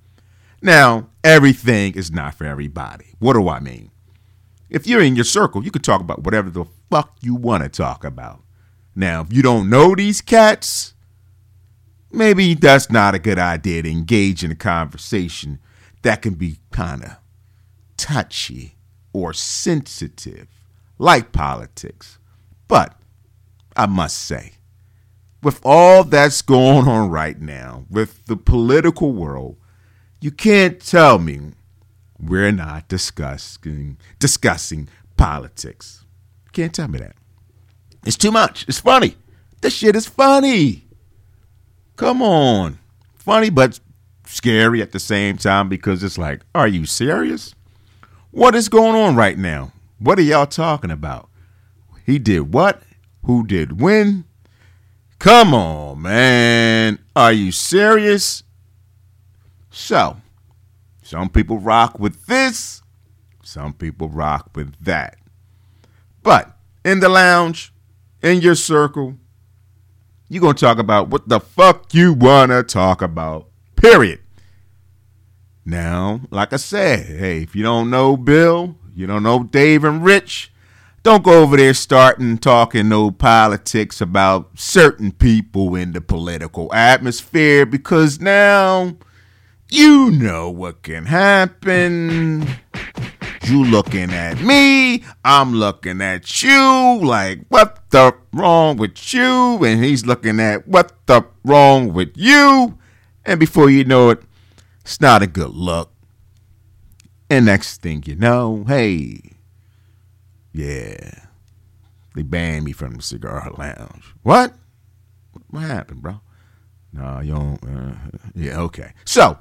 Now, 0.60 1.08
everything 1.24 1.94
is 1.94 2.10
not 2.10 2.34
for 2.34 2.44
everybody. 2.44 3.14
What 3.18 3.32
do 3.34 3.48
I 3.48 3.60
mean? 3.60 3.90
If 4.70 4.86
you're 4.86 5.02
in 5.02 5.16
your 5.16 5.24
circle, 5.24 5.64
you 5.64 5.70
can 5.70 5.82
talk 5.82 6.00
about 6.00 6.22
whatever 6.22 6.50
the 6.50 6.64
fuck 6.90 7.16
you 7.20 7.34
want 7.34 7.62
to 7.62 7.68
talk 7.68 8.04
about. 8.04 8.42
Now, 8.94 9.22
if 9.22 9.32
you 9.32 9.42
don't 9.42 9.68
know 9.68 9.94
these 9.94 10.20
cats, 10.20 10.94
maybe 12.10 12.54
that's 12.54 12.90
not 12.90 13.14
a 13.14 13.18
good 13.18 13.38
idea 13.38 13.82
to 13.82 13.90
engage 13.90 14.44
in 14.44 14.50
a 14.50 14.56
conversation 14.56 15.58
that 16.02 16.22
can 16.22 16.34
be 16.34 16.58
kind 16.70 17.02
of 17.02 17.16
touchy 17.96 18.76
or 19.12 19.32
sensitive, 19.32 20.48
like 20.98 21.32
politics. 21.32 22.18
But 22.68 22.98
I 23.76 23.86
must 23.86 24.18
say, 24.18 24.52
with 25.42 25.60
all 25.64 26.04
that's 26.04 26.42
going 26.42 26.86
on 26.86 27.10
right 27.10 27.40
now, 27.40 27.84
with 27.90 28.26
the 28.26 28.36
political 28.36 29.12
world, 29.12 29.56
you 30.20 30.30
can't 30.30 30.80
tell 30.80 31.18
me 31.18 31.52
we're 32.18 32.52
not 32.52 32.88
discussing 32.88 33.98
discussing 34.18 34.88
politics. 35.16 36.04
You 36.46 36.50
can't 36.52 36.74
tell 36.74 36.88
me 36.88 37.00
that. 37.00 37.16
It's 38.06 38.16
too 38.16 38.30
much. 38.30 38.64
It's 38.68 38.80
funny. 38.80 39.16
This 39.60 39.74
shit 39.74 39.96
is 39.96 40.06
funny. 40.06 40.86
Come 41.96 42.22
on. 42.22 42.78
Funny, 43.14 43.50
but 43.50 43.78
scary 44.26 44.82
at 44.82 44.92
the 44.92 44.98
same 45.00 45.36
time 45.36 45.68
because 45.68 46.02
it's 46.02 46.18
like, 46.18 46.42
are 46.54 46.68
you 46.68 46.86
serious? 46.86 47.54
What 48.30 48.54
is 48.54 48.68
going 48.68 48.96
on 48.96 49.14
right 49.14 49.38
now? 49.38 49.72
What 49.98 50.18
are 50.18 50.22
y'all 50.22 50.46
talking 50.46 50.90
about? 50.90 51.28
He 52.04 52.18
did 52.18 52.52
what? 52.52 52.82
Who 53.24 53.46
did 53.46 53.80
when? 53.80 54.24
Come 55.22 55.54
on, 55.54 56.02
man. 56.02 56.98
Are 57.14 57.32
you 57.32 57.52
serious? 57.52 58.42
So, 59.70 60.16
some 61.00 61.28
people 61.28 61.58
rock 61.58 61.96
with 62.00 62.26
this, 62.26 62.82
some 63.40 63.72
people 63.72 64.08
rock 64.08 64.50
with 64.56 64.74
that. 64.84 65.18
But 66.24 66.56
in 66.84 66.98
the 66.98 67.08
lounge, 67.08 67.72
in 68.20 68.40
your 68.40 68.56
circle, 68.56 69.14
you're 70.28 70.40
going 70.40 70.56
to 70.56 70.60
talk 70.60 70.78
about 70.78 71.06
what 71.06 71.28
the 71.28 71.38
fuck 71.38 71.94
you 71.94 72.14
want 72.14 72.50
to 72.50 72.64
talk 72.64 73.00
about, 73.00 73.46
period. 73.76 74.18
Now, 75.64 76.22
like 76.32 76.52
I 76.52 76.56
said, 76.56 77.06
hey, 77.06 77.44
if 77.44 77.54
you 77.54 77.62
don't 77.62 77.90
know 77.90 78.16
Bill, 78.16 78.74
you 78.92 79.06
don't 79.06 79.22
know 79.22 79.44
Dave 79.44 79.84
and 79.84 80.04
Rich, 80.04 80.51
don't 81.02 81.24
go 81.24 81.42
over 81.42 81.56
there 81.56 81.74
starting 81.74 82.38
talking 82.38 82.88
no 82.88 83.10
politics 83.10 84.00
about 84.00 84.58
certain 84.58 85.10
people 85.10 85.74
in 85.74 85.92
the 85.92 86.00
political 86.00 86.72
atmosphere 86.72 87.66
because 87.66 88.20
now 88.20 88.96
you 89.68 90.10
know 90.12 90.50
what 90.50 90.82
can 90.82 91.06
happen. 91.06 92.46
You 93.44 93.64
looking 93.64 94.12
at 94.12 94.40
me, 94.40 95.02
I'm 95.24 95.52
looking 95.54 96.00
at 96.00 96.42
you, 96.42 97.00
like, 97.02 97.40
what 97.48 97.80
the 97.90 98.14
wrong 98.32 98.76
with 98.76 99.12
you? 99.12 99.64
And 99.64 99.82
he's 99.82 100.06
looking 100.06 100.38
at 100.38 100.68
what 100.68 100.92
the 101.06 101.26
wrong 101.42 101.92
with 101.92 102.12
you. 102.14 102.78
And 103.24 103.40
before 103.40 103.68
you 103.68 103.84
know 103.84 104.10
it, 104.10 104.22
it's 104.82 105.00
not 105.00 105.22
a 105.22 105.26
good 105.26 105.50
look. 105.50 105.90
And 107.28 107.46
next 107.46 107.80
thing 107.80 108.04
you 108.06 108.14
know, 108.14 108.64
hey, 108.68 109.31
yeah, 110.52 111.26
they 112.14 112.22
banned 112.22 112.64
me 112.64 112.72
from 112.72 112.94
the 112.94 113.02
cigar 113.02 113.50
lounge. 113.56 114.14
What? 114.22 114.54
What 115.48 115.62
happened, 115.62 116.02
bro? 116.02 116.20
No, 116.92 117.20
you 117.20 117.34
don't. 117.34 117.64
Uh, 117.64 117.94
yeah, 118.34 118.60
okay. 118.60 118.92
So, 119.04 119.38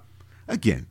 again, 0.47 0.87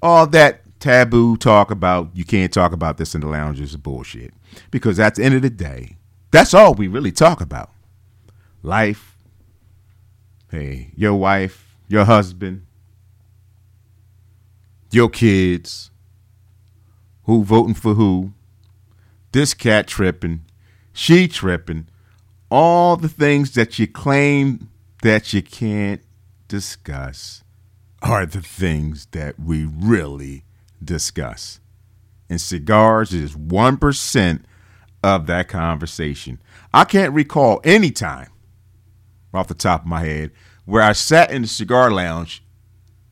all 0.00 0.26
that 0.28 0.62
taboo 0.80 1.36
talk 1.36 1.70
about 1.70 2.10
you 2.14 2.24
can't 2.24 2.52
talk 2.52 2.72
about 2.72 2.96
this 2.96 3.14
in 3.14 3.20
the 3.20 3.28
lounge 3.28 3.60
is 3.60 3.76
bullshit. 3.76 4.32
Because 4.70 4.98
at 4.98 5.14
the 5.14 5.24
end 5.24 5.34
of 5.34 5.42
the 5.42 5.50
day, 5.50 5.96
that's 6.30 6.54
all 6.54 6.74
we 6.74 6.88
really 6.88 7.12
talk 7.12 7.40
about. 7.40 7.70
Life. 8.62 9.16
Hey, 10.50 10.92
your 10.96 11.14
wife, 11.14 11.76
your 11.88 12.04
husband, 12.04 12.66
your 14.90 15.08
kids, 15.08 15.90
who 17.24 17.44
voting 17.44 17.74
for 17.74 17.94
who, 17.94 18.32
this 19.32 19.54
cat 19.54 19.86
tripping, 19.86 20.44
she 20.92 21.26
tripping, 21.26 21.88
all 22.50 22.96
the 22.96 23.08
things 23.08 23.54
that 23.54 23.78
you 23.78 23.86
claim 23.86 24.70
that 25.02 25.32
you 25.32 25.42
can't 25.42 26.02
discuss 26.48 27.42
are 28.02 28.26
the 28.26 28.42
things 28.42 29.06
that 29.12 29.38
we 29.40 29.64
really 29.64 30.44
discuss. 30.82 31.60
And 32.28 32.40
cigars 32.40 33.12
is 33.12 33.34
1% 33.34 34.42
of 35.02 35.26
that 35.26 35.48
conversation. 35.48 36.40
I 36.72 36.84
can't 36.84 37.12
recall 37.12 37.60
any 37.64 37.90
time 37.90 38.30
off 39.32 39.48
the 39.48 39.54
top 39.54 39.82
of 39.82 39.86
my 39.86 40.04
head 40.04 40.30
where 40.64 40.82
I 40.82 40.92
sat 40.92 41.30
in 41.30 41.42
the 41.42 41.48
cigar 41.48 41.90
lounge 41.90 42.42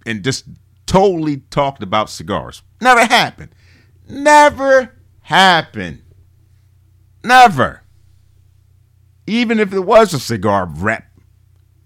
and 0.06 0.22
just 0.22 0.44
totally 0.86 1.38
talked 1.50 1.82
about 1.82 2.10
cigars. 2.10 2.62
Never 2.80 3.04
happened. 3.04 3.54
Never 4.08 4.94
happened. 5.22 6.02
Never. 7.22 7.82
Even 9.26 9.60
if 9.60 9.72
it 9.72 9.80
was 9.80 10.14
a 10.14 10.20
cigar 10.20 10.66
rep, 10.66 11.04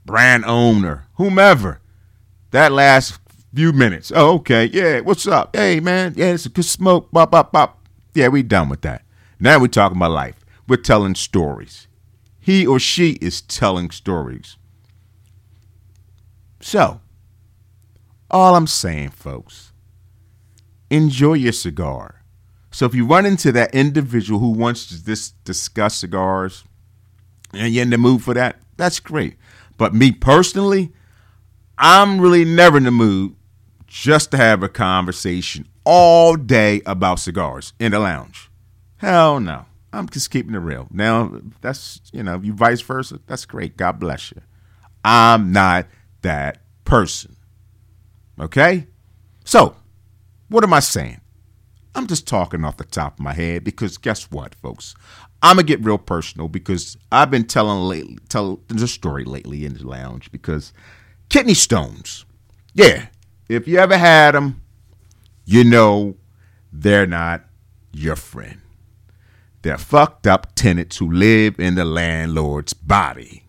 brand 0.05 0.45
owner, 0.45 1.07
whomever, 1.15 1.81
that 2.51 2.73
last 2.73 3.19
few 3.55 3.73
minutes. 3.73 4.13
Oh, 4.15 4.35
okay. 4.37 4.67
Yeah. 4.67 5.01
What's 5.01 5.27
up? 5.27 5.55
Hey, 5.55 5.81
man. 5.81 6.15
Yeah, 6.17 6.33
it's 6.33 6.47
a 6.47 6.51
good 6.51 6.65
smoke. 6.65 7.11
Bop, 7.13 7.31
bop, 7.31 7.53
bop. 7.53 7.87
Yeah, 8.15 8.29
we 8.29 8.43
done 8.43 8.69
with 8.69 8.83
that. 8.83 9.03
Now 9.41 9.59
we're 9.59 9.69
talking 9.69 9.97
about 9.97 10.13
life. 10.13 10.45
We're 10.69 10.77
telling 10.77 11.15
stories. 11.15 11.89
He 12.41 12.67
or 12.67 12.79
she 12.79 13.13
is 13.21 13.41
telling 13.43 13.91
stories. 13.91 14.57
So, 16.61 17.01
all 18.31 18.55
I'm 18.55 18.67
saying, 18.67 19.11
folks, 19.11 19.73
enjoy 20.91 21.35
your 21.35 21.53
cigar. 21.53 22.24
So 22.75 22.87
if 22.87 22.95
you 22.95 23.07
run 23.07 23.25
into 23.25 23.53
that 23.53 23.73
individual 23.73 24.41
who 24.41 24.51
wants 24.51 24.87
to 24.87 25.01
dis- 25.01 25.31
discuss 25.45 25.97
cigars 25.97 26.65
and 27.53 27.73
you're 27.73 27.85
in 27.85 27.91
the 27.91 27.99
mood 27.99 28.25
for 28.25 28.35
that, 28.35 28.57
that's 28.77 28.99
great. 28.99 29.37
But 29.79 29.95
me 29.95 30.11
personally, 30.11 30.93
I'm 31.79 32.21
really 32.21 32.45
never 32.45 32.77
in 32.77 32.83
the 32.83 32.91
mood 32.91 33.37
just 33.87 34.33
to 34.33 34.39
have 34.39 34.65
a 34.65 34.69
conversation 34.69 35.69
all 35.85 36.35
day 36.35 36.83
about 36.85 37.21
cigars 37.21 37.75
in 37.79 37.93
the 37.93 38.01
lounge. 38.01 38.51
Hell 38.97 39.39
no. 39.39 39.67
I'm 39.93 40.09
just 40.09 40.33
keeping 40.33 40.57
it 40.57 40.59
real. 40.59 40.89
Now, 40.91 41.31
that's, 41.61 42.01
you 42.13 42.25
know, 42.25 42.41
you 42.43 42.55
vice 42.55 42.81
versa, 42.81 43.21
that's 43.29 43.45
great. 43.45 43.77
God 43.77 44.01
bless 44.01 44.33
you. 44.33 44.41
I'm 45.05 45.53
not 45.53 45.87
that 46.23 46.59
person. 46.85 47.37
Okay? 48.41 48.89
So, 49.45 49.77
what 50.49 50.65
am 50.65 50.73
I 50.73 50.81
saying? 50.81 51.21
I'm 51.95 52.07
just 52.07 52.27
talking 52.27 52.65
off 52.65 52.77
the 52.77 52.85
top 52.85 53.15
of 53.15 53.25
my 53.25 53.35
head 53.35 53.63
because 53.63 53.99
guess 53.99 54.31
what, 54.31 54.55
folks? 54.57 54.95
I'm 55.43 55.57
gonna 55.57 55.67
get 55.67 55.85
real 55.85 55.99
personal 55.99 56.49
because 56.49 56.97
I've 57.13 57.31
been 57.31 57.45
telling 57.45 57.83
lately, 57.83 58.19
tell 58.29 58.61
the 58.69 58.89
story 58.89 59.25
lately 59.25 59.65
in 59.65 59.75
the 59.75 59.87
lounge 59.87 60.33
because 60.33 60.73
kidney 61.29 61.55
stones. 61.55 62.25
Yeah, 62.73 63.07
if 63.49 63.69
you 63.69 63.79
ever 63.79 63.97
had 63.97 64.33
them, 64.33 64.61
you 65.45 65.63
know 65.63 66.17
they're 66.73 67.07
not 67.07 67.45
your 67.93 68.17
friend. 68.17 68.61
They're 69.63 69.79
fucked 69.79 70.27
up 70.27 70.55
tenants 70.55 70.99
who 70.99 71.11
live 71.11 71.59
in 71.61 71.75
the 71.75 71.85
landlord's 71.85 72.75
body. 72.75 73.45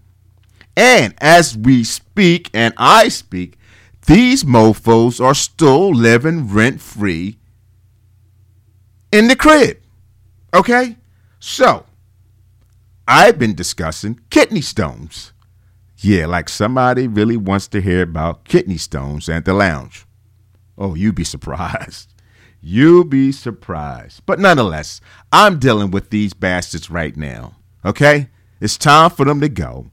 And 0.78 1.14
as 1.20 1.58
we 1.58 1.84
speak, 1.84 2.50
and 2.54 2.74
I 2.78 3.08
speak, 3.08 3.58
these 4.06 4.44
mofos 4.44 5.24
are 5.24 5.34
still 5.34 5.94
living 5.94 6.48
rent 6.48 6.80
free 6.80 7.38
in 9.16 9.30
the 9.30 9.36
crib. 9.36 9.78
Okay? 10.54 10.98
So, 11.40 11.86
I've 13.08 13.40
been 13.40 13.56
discussing 13.56 14.20
kidney 14.30 14.60
stones. 14.62 15.32
Yeah, 15.98 16.26
like 16.26 16.50
somebody 16.50 17.08
really 17.08 17.38
wants 17.38 17.68
to 17.70 17.82
hear 17.82 18.02
about 18.02 18.44
kidney 18.44 18.78
stones 18.78 19.30
at 19.30 19.46
the 19.46 19.54
lounge. 19.54 20.06
Oh, 20.78 20.96
you'd 20.96 21.16
be 21.16 21.24
surprised. 21.36 22.14
You'll 22.62 23.06
be 23.06 23.32
surprised. 23.32 24.26
But 24.26 24.40
nonetheless, 24.40 25.00
I'm 25.32 25.60
dealing 25.60 25.92
with 25.92 26.10
these 26.10 26.34
bastards 26.34 26.90
right 26.90 27.16
now. 27.16 27.56
Okay? 27.86 28.30
It's 28.60 28.78
time 28.78 29.12
for 29.12 29.24
them 29.24 29.40
to 29.40 29.50
go. 29.50 29.92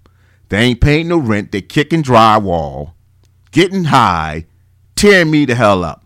They 0.48 0.58
ain't 0.58 0.80
paying 0.80 1.08
no 1.08 1.18
rent. 1.18 1.52
They're 1.52 1.60
kicking 1.60 2.02
drywall, 2.02 2.94
getting 3.52 3.84
high, 3.84 4.46
tearing 4.96 5.30
me 5.30 5.44
the 5.44 5.54
hell 5.54 5.84
up. 5.84 6.04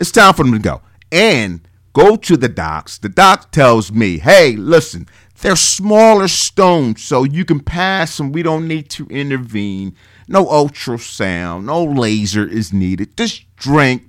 It's 0.00 0.10
time 0.10 0.34
for 0.34 0.44
them 0.44 0.52
to 0.52 0.58
go. 0.58 0.80
And 1.12 1.60
go 1.94 2.16
to 2.16 2.36
the 2.36 2.48
docs. 2.48 2.98
The 2.98 3.08
doc 3.08 3.50
tells 3.50 3.90
me, 3.90 4.18
hey, 4.18 4.56
listen, 4.56 5.08
they're 5.40 5.56
smaller 5.56 6.28
stones, 6.28 7.02
so 7.02 7.24
you 7.24 7.46
can 7.46 7.60
pass 7.60 8.18
them. 8.18 8.32
We 8.32 8.42
don't 8.42 8.68
need 8.68 8.90
to 8.90 9.06
intervene. 9.06 9.96
No 10.28 10.44
ultrasound, 10.44 11.64
no 11.64 11.82
laser 11.82 12.46
is 12.46 12.72
needed. 12.72 13.16
Just 13.16 13.44
drink 13.56 14.02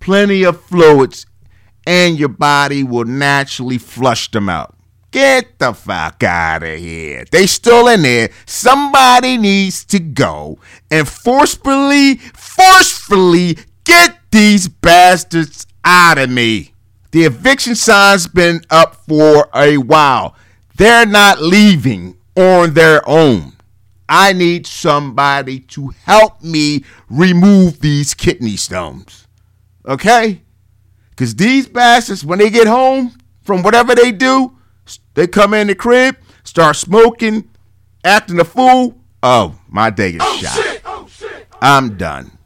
plenty 0.00 0.44
of 0.44 0.62
fluids, 0.62 1.26
and 1.86 2.18
your 2.18 2.28
body 2.28 2.82
will 2.82 3.04
naturally 3.04 3.78
flush 3.78 4.30
them 4.30 4.48
out. 4.48 4.74
Get 5.10 5.58
the 5.58 5.72
fuck 5.72 6.22
out 6.22 6.62
of 6.62 6.78
here. 6.78 7.24
They 7.30 7.46
still 7.46 7.88
in 7.88 8.02
there. 8.02 8.30
Somebody 8.44 9.38
needs 9.38 9.84
to 9.86 9.98
go 9.98 10.58
and 10.90 11.08
forcefully, 11.08 12.16
forcefully 12.16 13.58
get 13.84 14.18
these 14.30 14.68
bastards 14.68 15.66
out 15.84 16.18
of 16.18 16.28
me. 16.28 16.72
The 17.16 17.24
eviction 17.24 17.74
sign's 17.74 18.26
been 18.26 18.60
up 18.68 18.94
for 18.94 19.48
a 19.54 19.78
while. 19.78 20.36
They're 20.74 21.06
not 21.06 21.40
leaving 21.40 22.18
on 22.36 22.74
their 22.74 23.00
own. 23.08 23.54
I 24.06 24.34
need 24.34 24.66
somebody 24.66 25.60
to 25.60 25.94
help 26.04 26.42
me 26.42 26.84
remove 27.08 27.80
these 27.80 28.12
kidney 28.12 28.58
stones. 28.58 29.26
Okay? 29.86 30.42
Because 31.08 31.34
these 31.34 31.66
bastards, 31.66 32.22
when 32.22 32.38
they 32.38 32.50
get 32.50 32.66
home 32.66 33.16
from 33.44 33.62
whatever 33.62 33.94
they 33.94 34.12
do, 34.12 34.54
they 35.14 35.26
come 35.26 35.54
in 35.54 35.68
the 35.68 35.74
crib, 35.74 36.18
start 36.44 36.76
smoking, 36.76 37.48
acting 38.04 38.40
a 38.40 38.44
fool. 38.44 38.94
Oh, 39.22 39.58
my 39.68 39.88
day 39.88 40.10
is 40.10 40.20
oh, 40.20 40.36
shot. 40.36 40.54
Shit, 40.54 40.82
oh, 40.84 41.08
shit, 41.10 41.46
oh, 41.50 41.58
I'm 41.62 41.96
done. 41.96 42.36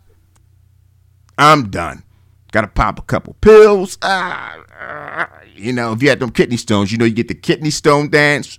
I'm 1.37 1.71
done. 1.71 2.05
Got 2.53 2.63
to 2.63 2.67
pop 2.67 2.99
a 2.99 3.03
couple 3.03 3.35
pills. 3.35 3.97
Ah, 4.03 4.59
ah, 4.81 5.31
you 5.55 5.73
know, 5.73 5.93
if 5.93 6.03
you 6.03 6.09
had 6.09 6.21
them 6.21 6.31
kidney 6.31 6.57
stones, 6.57 6.91
you 6.91 6.99
know, 6.99 7.05
you 7.05 7.15
get 7.15 7.29
the 7.29 7.35
kidney 7.35 7.71
stone 7.71 8.11
dance. 8.11 8.59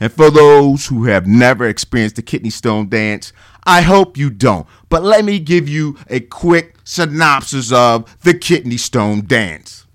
And 0.00 0.12
for 0.12 0.30
those 0.30 0.86
who 0.86 1.04
have 1.04 1.26
never 1.26 1.66
experienced 1.66 2.16
the 2.16 2.22
kidney 2.22 2.50
stone 2.50 2.88
dance, 2.88 3.32
I 3.64 3.82
hope 3.82 4.16
you 4.16 4.30
don't. 4.30 4.66
But 4.88 5.04
let 5.04 5.24
me 5.24 5.38
give 5.38 5.68
you 5.68 5.96
a 6.10 6.20
quick 6.20 6.76
synopsis 6.84 7.72
of 7.72 8.20
the 8.22 8.34
kidney 8.34 8.76
stone 8.76 9.24
dance. 9.26 9.86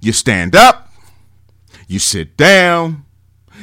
You 0.00 0.12
stand 0.12 0.56
up, 0.56 0.90
you 1.86 1.98
sit 1.98 2.36
down, 2.36 3.06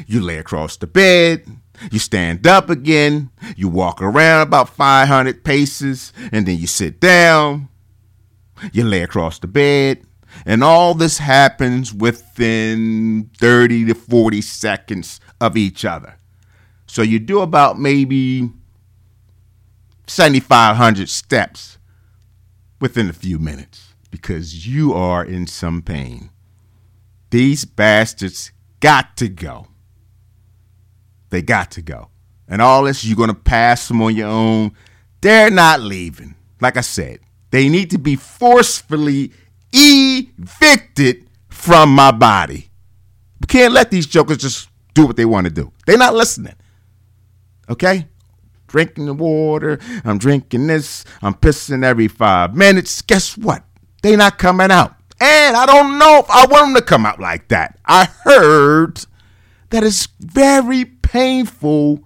you 0.07 0.21
lay 0.21 0.37
across 0.37 0.77
the 0.77 0.87
bed, 0.87 1.45
you 1.91 1.99
stand 1.99 2.47
up 2.47 2.69
again, 2.69 3.29
you 3.55 3.67
walk 3.67 4.01
around 4.01 4.41
about 4.41 4.69
500 4.69 5.43
paces, 5.43 6.13
and 6.31 6.47
then 6.47 6.57
you 6.57 6.67
sit 6.67 6.99
down, 6.99 7.67
you 8.71 8.83
lay 8.83 9.01
across 9.01 9.39
the 9.39 9.47
bed, 9.47 10.05
and 10.45 10.63
all 10.63 10.93
this 10.93 11.17
happens 11.17 11.93
within 11.93 13.29
30 13.37 13.85
to 13.85 13.93
40 13.93 14.41
seconds 14.41 15.19
of 15.39 15.57
each 15.57 15.85
other. 15.85 16.15
So 16.87 17.01
you 17.01 17.19
do 17.19 17.41
about 17.41 17.79
maybe 17.79 18.49
7,500 20.07 21.09
steps 21.09 21.77
within 22.79 23.09
a 23.09 23.13
few 23.13 23.39
minutes 23.39 23.93
because 24.09 24.67
you 24.67 24.93
are 24.93 25.23
in 25.23 25.47
some 25.47 25.81
pain. 25.81 26.29
These 27.29 27.63
bastards 27.63 28.51
got 28.81 29.15
to 29.17 29.29
go. 29.29 29.67
They 31.29 31.41
got 31.41 31.71
to 31.71 31.81
go. 31.81 32.09
And 32.47 32.61
all 32.61 32.83
this, 32.83 33.05
you're 33.05 33.15
going 33.15 33.29
to 33.29 33.33
pass 33.33 33.87
them 33.87 34.01
on 34.01 34.13
your 34.13 34.27
own. 34.27 34.73
They're 35.21 35.49
not 35.49 35.79
leaving. 35.79 36.35
Like 36.59 36.75
I 36.75 36.81
said, 36.81 37.19
they 37.51 37.69
need 37.69 37.91
to 37.91 37.97
be 37.97 38.15
forcefully 38.15 39.31
evicted 39.71 41.27
from 41.49 41.93
my 41.93 42.11
body. 42.11 42.69
We 43.39 43.47
can't 43.47 43.73
let 43.73 43.91
these 43.91 44.07
jokers 44.07 44.37
just 44.37 44.69
do 44.93 45.05
what 45.05 45.15
they 45.15 45.25
want 45.25 45.45
to 45.45 45.51
do. 45.51 45.71
They're 45.85 45.97
not 45.97 46.15
listening. 46.15 46.55
Okay? 47.69 48.07
Drinking 48.67 49.05
the 49.05 49.13
water, 49.13 49.79
I'm 50.05 50.17
drinking 50.17 50.67
this, 50.67 51.03
I'm 51.21 51.33
pissing 51.33 51.83
every 51.83 52.07
five 52.07 52.55
minutes. 52.55 53.01
Guess 53.01 53.37
what? 53.37 53.63
They 54.01 54.15
not 54.15 54.37
coming 54.37 54.71
out. 54.71 54.95
And 55.19 55.55
I 55.55 55.65
don't 55.65 55.99
know 55.99 56.19
if 56.19 56.29
I 56.29 56.47
want 56.47 56.67
them 56.67 56.75
to 56.75 56.81
come 56.81 57.05
out 57.05 57.19
like 57.19 57.49
that. 57.49 57.77
I 57.85 58.05
heard 58.23 59.05
that 59.69 59.83
it's 59.83 60.07
very 60.19 60.85
painful 60.85 62.03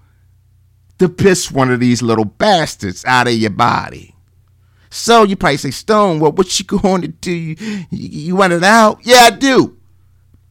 to 0.97 1.09
piss 1.09 1.51
one 1.51 1.71
of 1.71 1.79
these 1.79 2.01
little 2.01 2.25
bastards 2.25 3.05
out 3.05 3.27
of 3.27 3.33
your 3.33 3.51
body. 3.51 4.14
So 4.95 5.23
you 5.23 5.35
probably 5.35 5.57
say, 5.57 5.71
Stone, 5.71 6.19
well, 6.19 6.31
what 6.31 6.59
you 6.59 6.65
going 6.79 7.01
to 7.01 7.07
do? 7.07 7.31
You, 7.31 7.85
you 7.89 8.35
want 8.35 8.53
it 8.53 8.63
out? 8.63 8.99
Yeah, 9.03 9.21
I 9.23 9.29
do. 9.31 9.77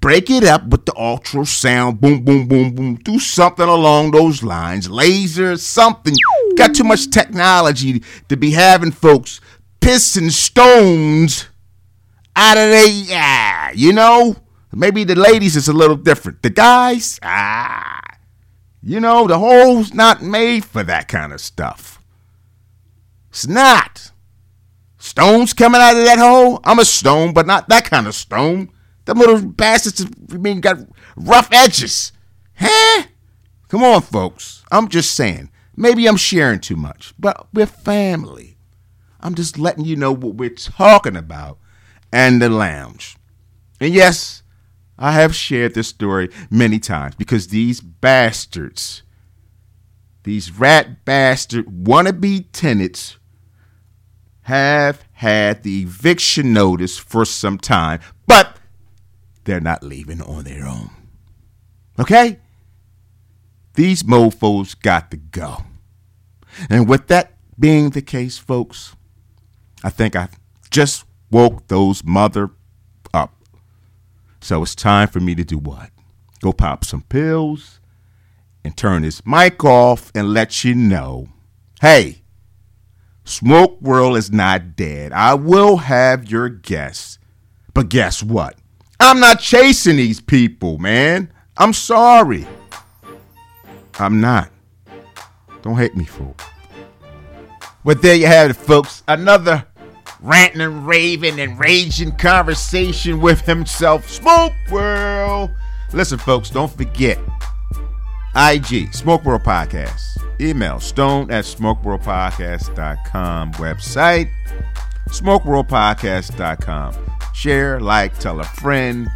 Break 0.00 0.28
it 0.28 0.44
up 0.44 0.66
with 0.66 0.84
the 0.84 0.92
ultrasound, 0.92 2.00
boom, 2.00 2.24
boom, 2.24 2.46
boom, 2.46 2.74
boom. 2.74 2.96
Do 2.96 3.18
something 3.18 3.66
along 3.66 4.10
those 4.10 4.42
lines. 4.42 4.90
Laser, 4.90 5.56
something. 5.56 6.14
Got 6.56 6.74
too 6.74 6.84
much 6.84 7.10
technology 7.10 8.02
to 8.28 8.36
be 8.36 8.50
having 8.50 8.92
folks 8.92 9.40
pissing 9.80 10.30
stones 10.30 11.48
out 12.36 12.58
of 12.58 12.68
the, 12.68 13.04
yeah, 13.06 13.70
you 13.72 13.94
know, 13.94 14.36
Maybe 14.74 15.04
the 15.04 15.14
ladies 15.14 15.56
is 15.56 15.68
a 15.68 15.72
little 15.72 15.96
different. 15.96 16.42
The 16.42 16.50
guys, 16.50 17.20
ah, 17.22 18.00
you 18.82 18.98
know, 18.98 19.26
the 19.26 19.38
hole's 19.38 19.94
not 19.94 20.22
made 20.22 20.64
for 20.64 20.82
that 20.82 21.06
kind 21.06 21.32
of 21.32 21.40
stuff. 21.40 22.02
It's 23.30 23.46
not. 23.46 24.10
Stones 25.04 25.52
coming 25.52 25.82
out 25.82 25.98
of 25.98 26.04
that 26.06 26.18
hole? 26.18 26.60
I'm 26.64 26.78
a 26.78 26.84
stone, 26.86 27.34
but 27.34 27.46
not 27.46 27.68
that 27.68 27.84
kind 27.84 28.06
of 28.06 28.14
stone. 28.14 28.70
Them 29.04 29.18
little 29.18 29.42
bastards, 29.42 30.06
I 30.32 30.38
mean, 30.38 30.62
got 30.62 30.78
rough 31.14 31.52
edges. 31.52 32.10
Huh? 32.56 33.02
Come 33.68 33.84
on, 33.84 34.00
folks. 34.00 34.64
I'm 34.72 34.88
just 34.88 35.14
saying. 35.14 35.50
Maybe 35.76 36.06
I'm 36.06 36.16
sharing 36.16 36.58
too 36.58 36.76
much, 36.76 37.12
but 37.18 37.48
we're 37.52 37.66
family. 37.66 38.56
I'm 39.20 39.34
just 39.34 39.58
letting 39.58 39.84
you 39.84 39.94
know 39.94 40.10
what 40.10 40.36
we're 40.36 40.48
talking 40.48 41.16
about 41.16 41.58
and 42.10 42.40
the 42.40 42.48
lounge. 42.48 43.18
And 43.80 43.92
yes, 43.92 44.42
I 44.98 45.12
have 45.12 45.34
shared 45.34 45.74
this 45.74 45.88
story 45.88 46.30
many 46.48 46.78
times 46.78 47.14
because 47.14 47.48
these 47.48 47.82
bastards, 47.82 49.02
these 50.22 50.50
rat 50.50 51.04
bastard 51.04 51.66
wannabe 51.66 52.46
tenants, 52.52 53.18
have 54.44 55.04
had 55.12 55.62
the 55.62 55.82
eviction 55.82 56.52
notice 56.52 56.98
for 56.98 57.24
some 57.24 57.58
time, 57.58 58.00
but 58.26 58.56
they're 59.44 59.60
not 59.60 59.82
leaving 59.82 60.22
on 60.22 60.44
their 60.44 60.66
own. 60.66 60.90
Okay? 61.98 62.38
These 63.74 64.02
mofos 64.04 64.80
got 64.80 65.10
to 65.10 65.16
go. 65.16 65.64
And 66.70 66.88
with 66.88 67.08
that 67.08 67.32
being 67.58 67.90
the 67.90 68.02
case, 68.02 68.38
folks, 68.38 68.94
I 69.82 69.90
think 69.90 70.16
I 70.16 70.28
just 70.70 71.04
woke 71.30 71.66
those 71.68 72.04
mother 72.04 72.50
up. 73.12 73.34
So 74.40 74.62
it's 74.62 74.74
time 74.74 75.08
for 75.08 75.20
me 75.20 75.34
to 75.34 75.44
do 75.44 75.58
what? 75.58 75.90
Go 76.40 76.52
pop 76.52 76.84
some 76.84 77.02
pills 77.02 77.80
and 78.64 78.76
turn 78.76 79.02
this 79.02 79.24
mic 79.26 79.64
off 79.64 80.12
and 80.14 80.32
let 80.32 80.64
you 80.64 80.74
know 80.74 81.28
hey, 81.80 82.22
Smoke 83.24 83.80
World 83.80 84.16
is 84.16 84.30
not 84.30 84.76
dead. 84.76 85.12
I 85.12 85.34
will 85.34 85.78
have 85.78 86.30
your 86.30 86.48
guess. 86.48 87.18
But 87.72 87.88
guess 87.88 88.22
what? 88.22 88.56
I'm 89.00 89.18
not 89.18 89.40
chasing 89.40 89.96
these 89.96 90.20
people, 90.20 90.78
man. 90.78 91.32
I'm 91.56 91.72
sorry. 91.72 92.46
I'm 93.98 94.20
not. 94.20 94.50
Don't 95.62 95.76
hate 95.76 95.96
me 95.96 96.04
it. 96.04 96.34
But 97.84 98.02
there 98.02 98.14
you 98.14 98.26
have 98.26 98.50
it, 98.50 98.54
folks. 98.54 99.02
Another 99.08 99.66
ranting 100.20 100.60
and 100.60 100.86
raving 100.86 101.40
and 101.40 101.58
raging 101.58 102.12
conversation 102.16 103.20
with 103.20 103.40
himself, 103.42 104.08
Smoke 104.08 104.52
World. 104.70 105.50
Listen, 105.92 106.18
folks, 106.18 106.50
don't 106.50 106.70
forget 106.70 107.18
IG, 108.36 108.92
Smoke 108.92 109.24
World 109.24 109.42
Podcast. 109.42 110.18
Email 110.40 110.80
stone 110.80 111.30
at 111.30 111.44
smokeworldpodcast.com. 111.44 113.52
Website, 113.52 114.28
smokeworldpodcast.com. 115.08 116.94
Share, 117.32 117.80
like, 117.80 118.18
tell 118.18 118.40
a 118.40 118.44
friend, 118.44 119.08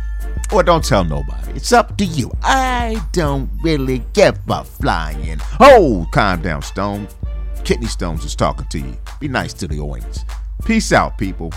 or 0.53 0.63
don't 0.63 0.85
tell 0.85 1.05
nobody. 1.05 1.51
It's 1.53 1.73
up 1.73 1.97
to 1.99 2.05
you. 2.05 2.31
I 2.43 3.05
don't 3.13 3.51
really 3.63 4.05
give 4.13 4.39
a 4.49 4.63
flying. 4.65 5.41
Oh, 5.59 6.07
calm 6.13 6.43
down, 6.43 6.63
Stone. 6.63 7.09
Kidney 7.65 7.87
Stones 7.87 8.25
is 8.25 8.37
talking 8.37 8.69
to 8.69 8.79
you. 8.79 8.97
Be 9.19 9.27
nice 9.29 9.53
to 9.55 9.67
the 9.67 9.81
audience. 9.81 10.25
Peace 10.65 10.93
out, 10.93 11.19
people. 11.19 11.53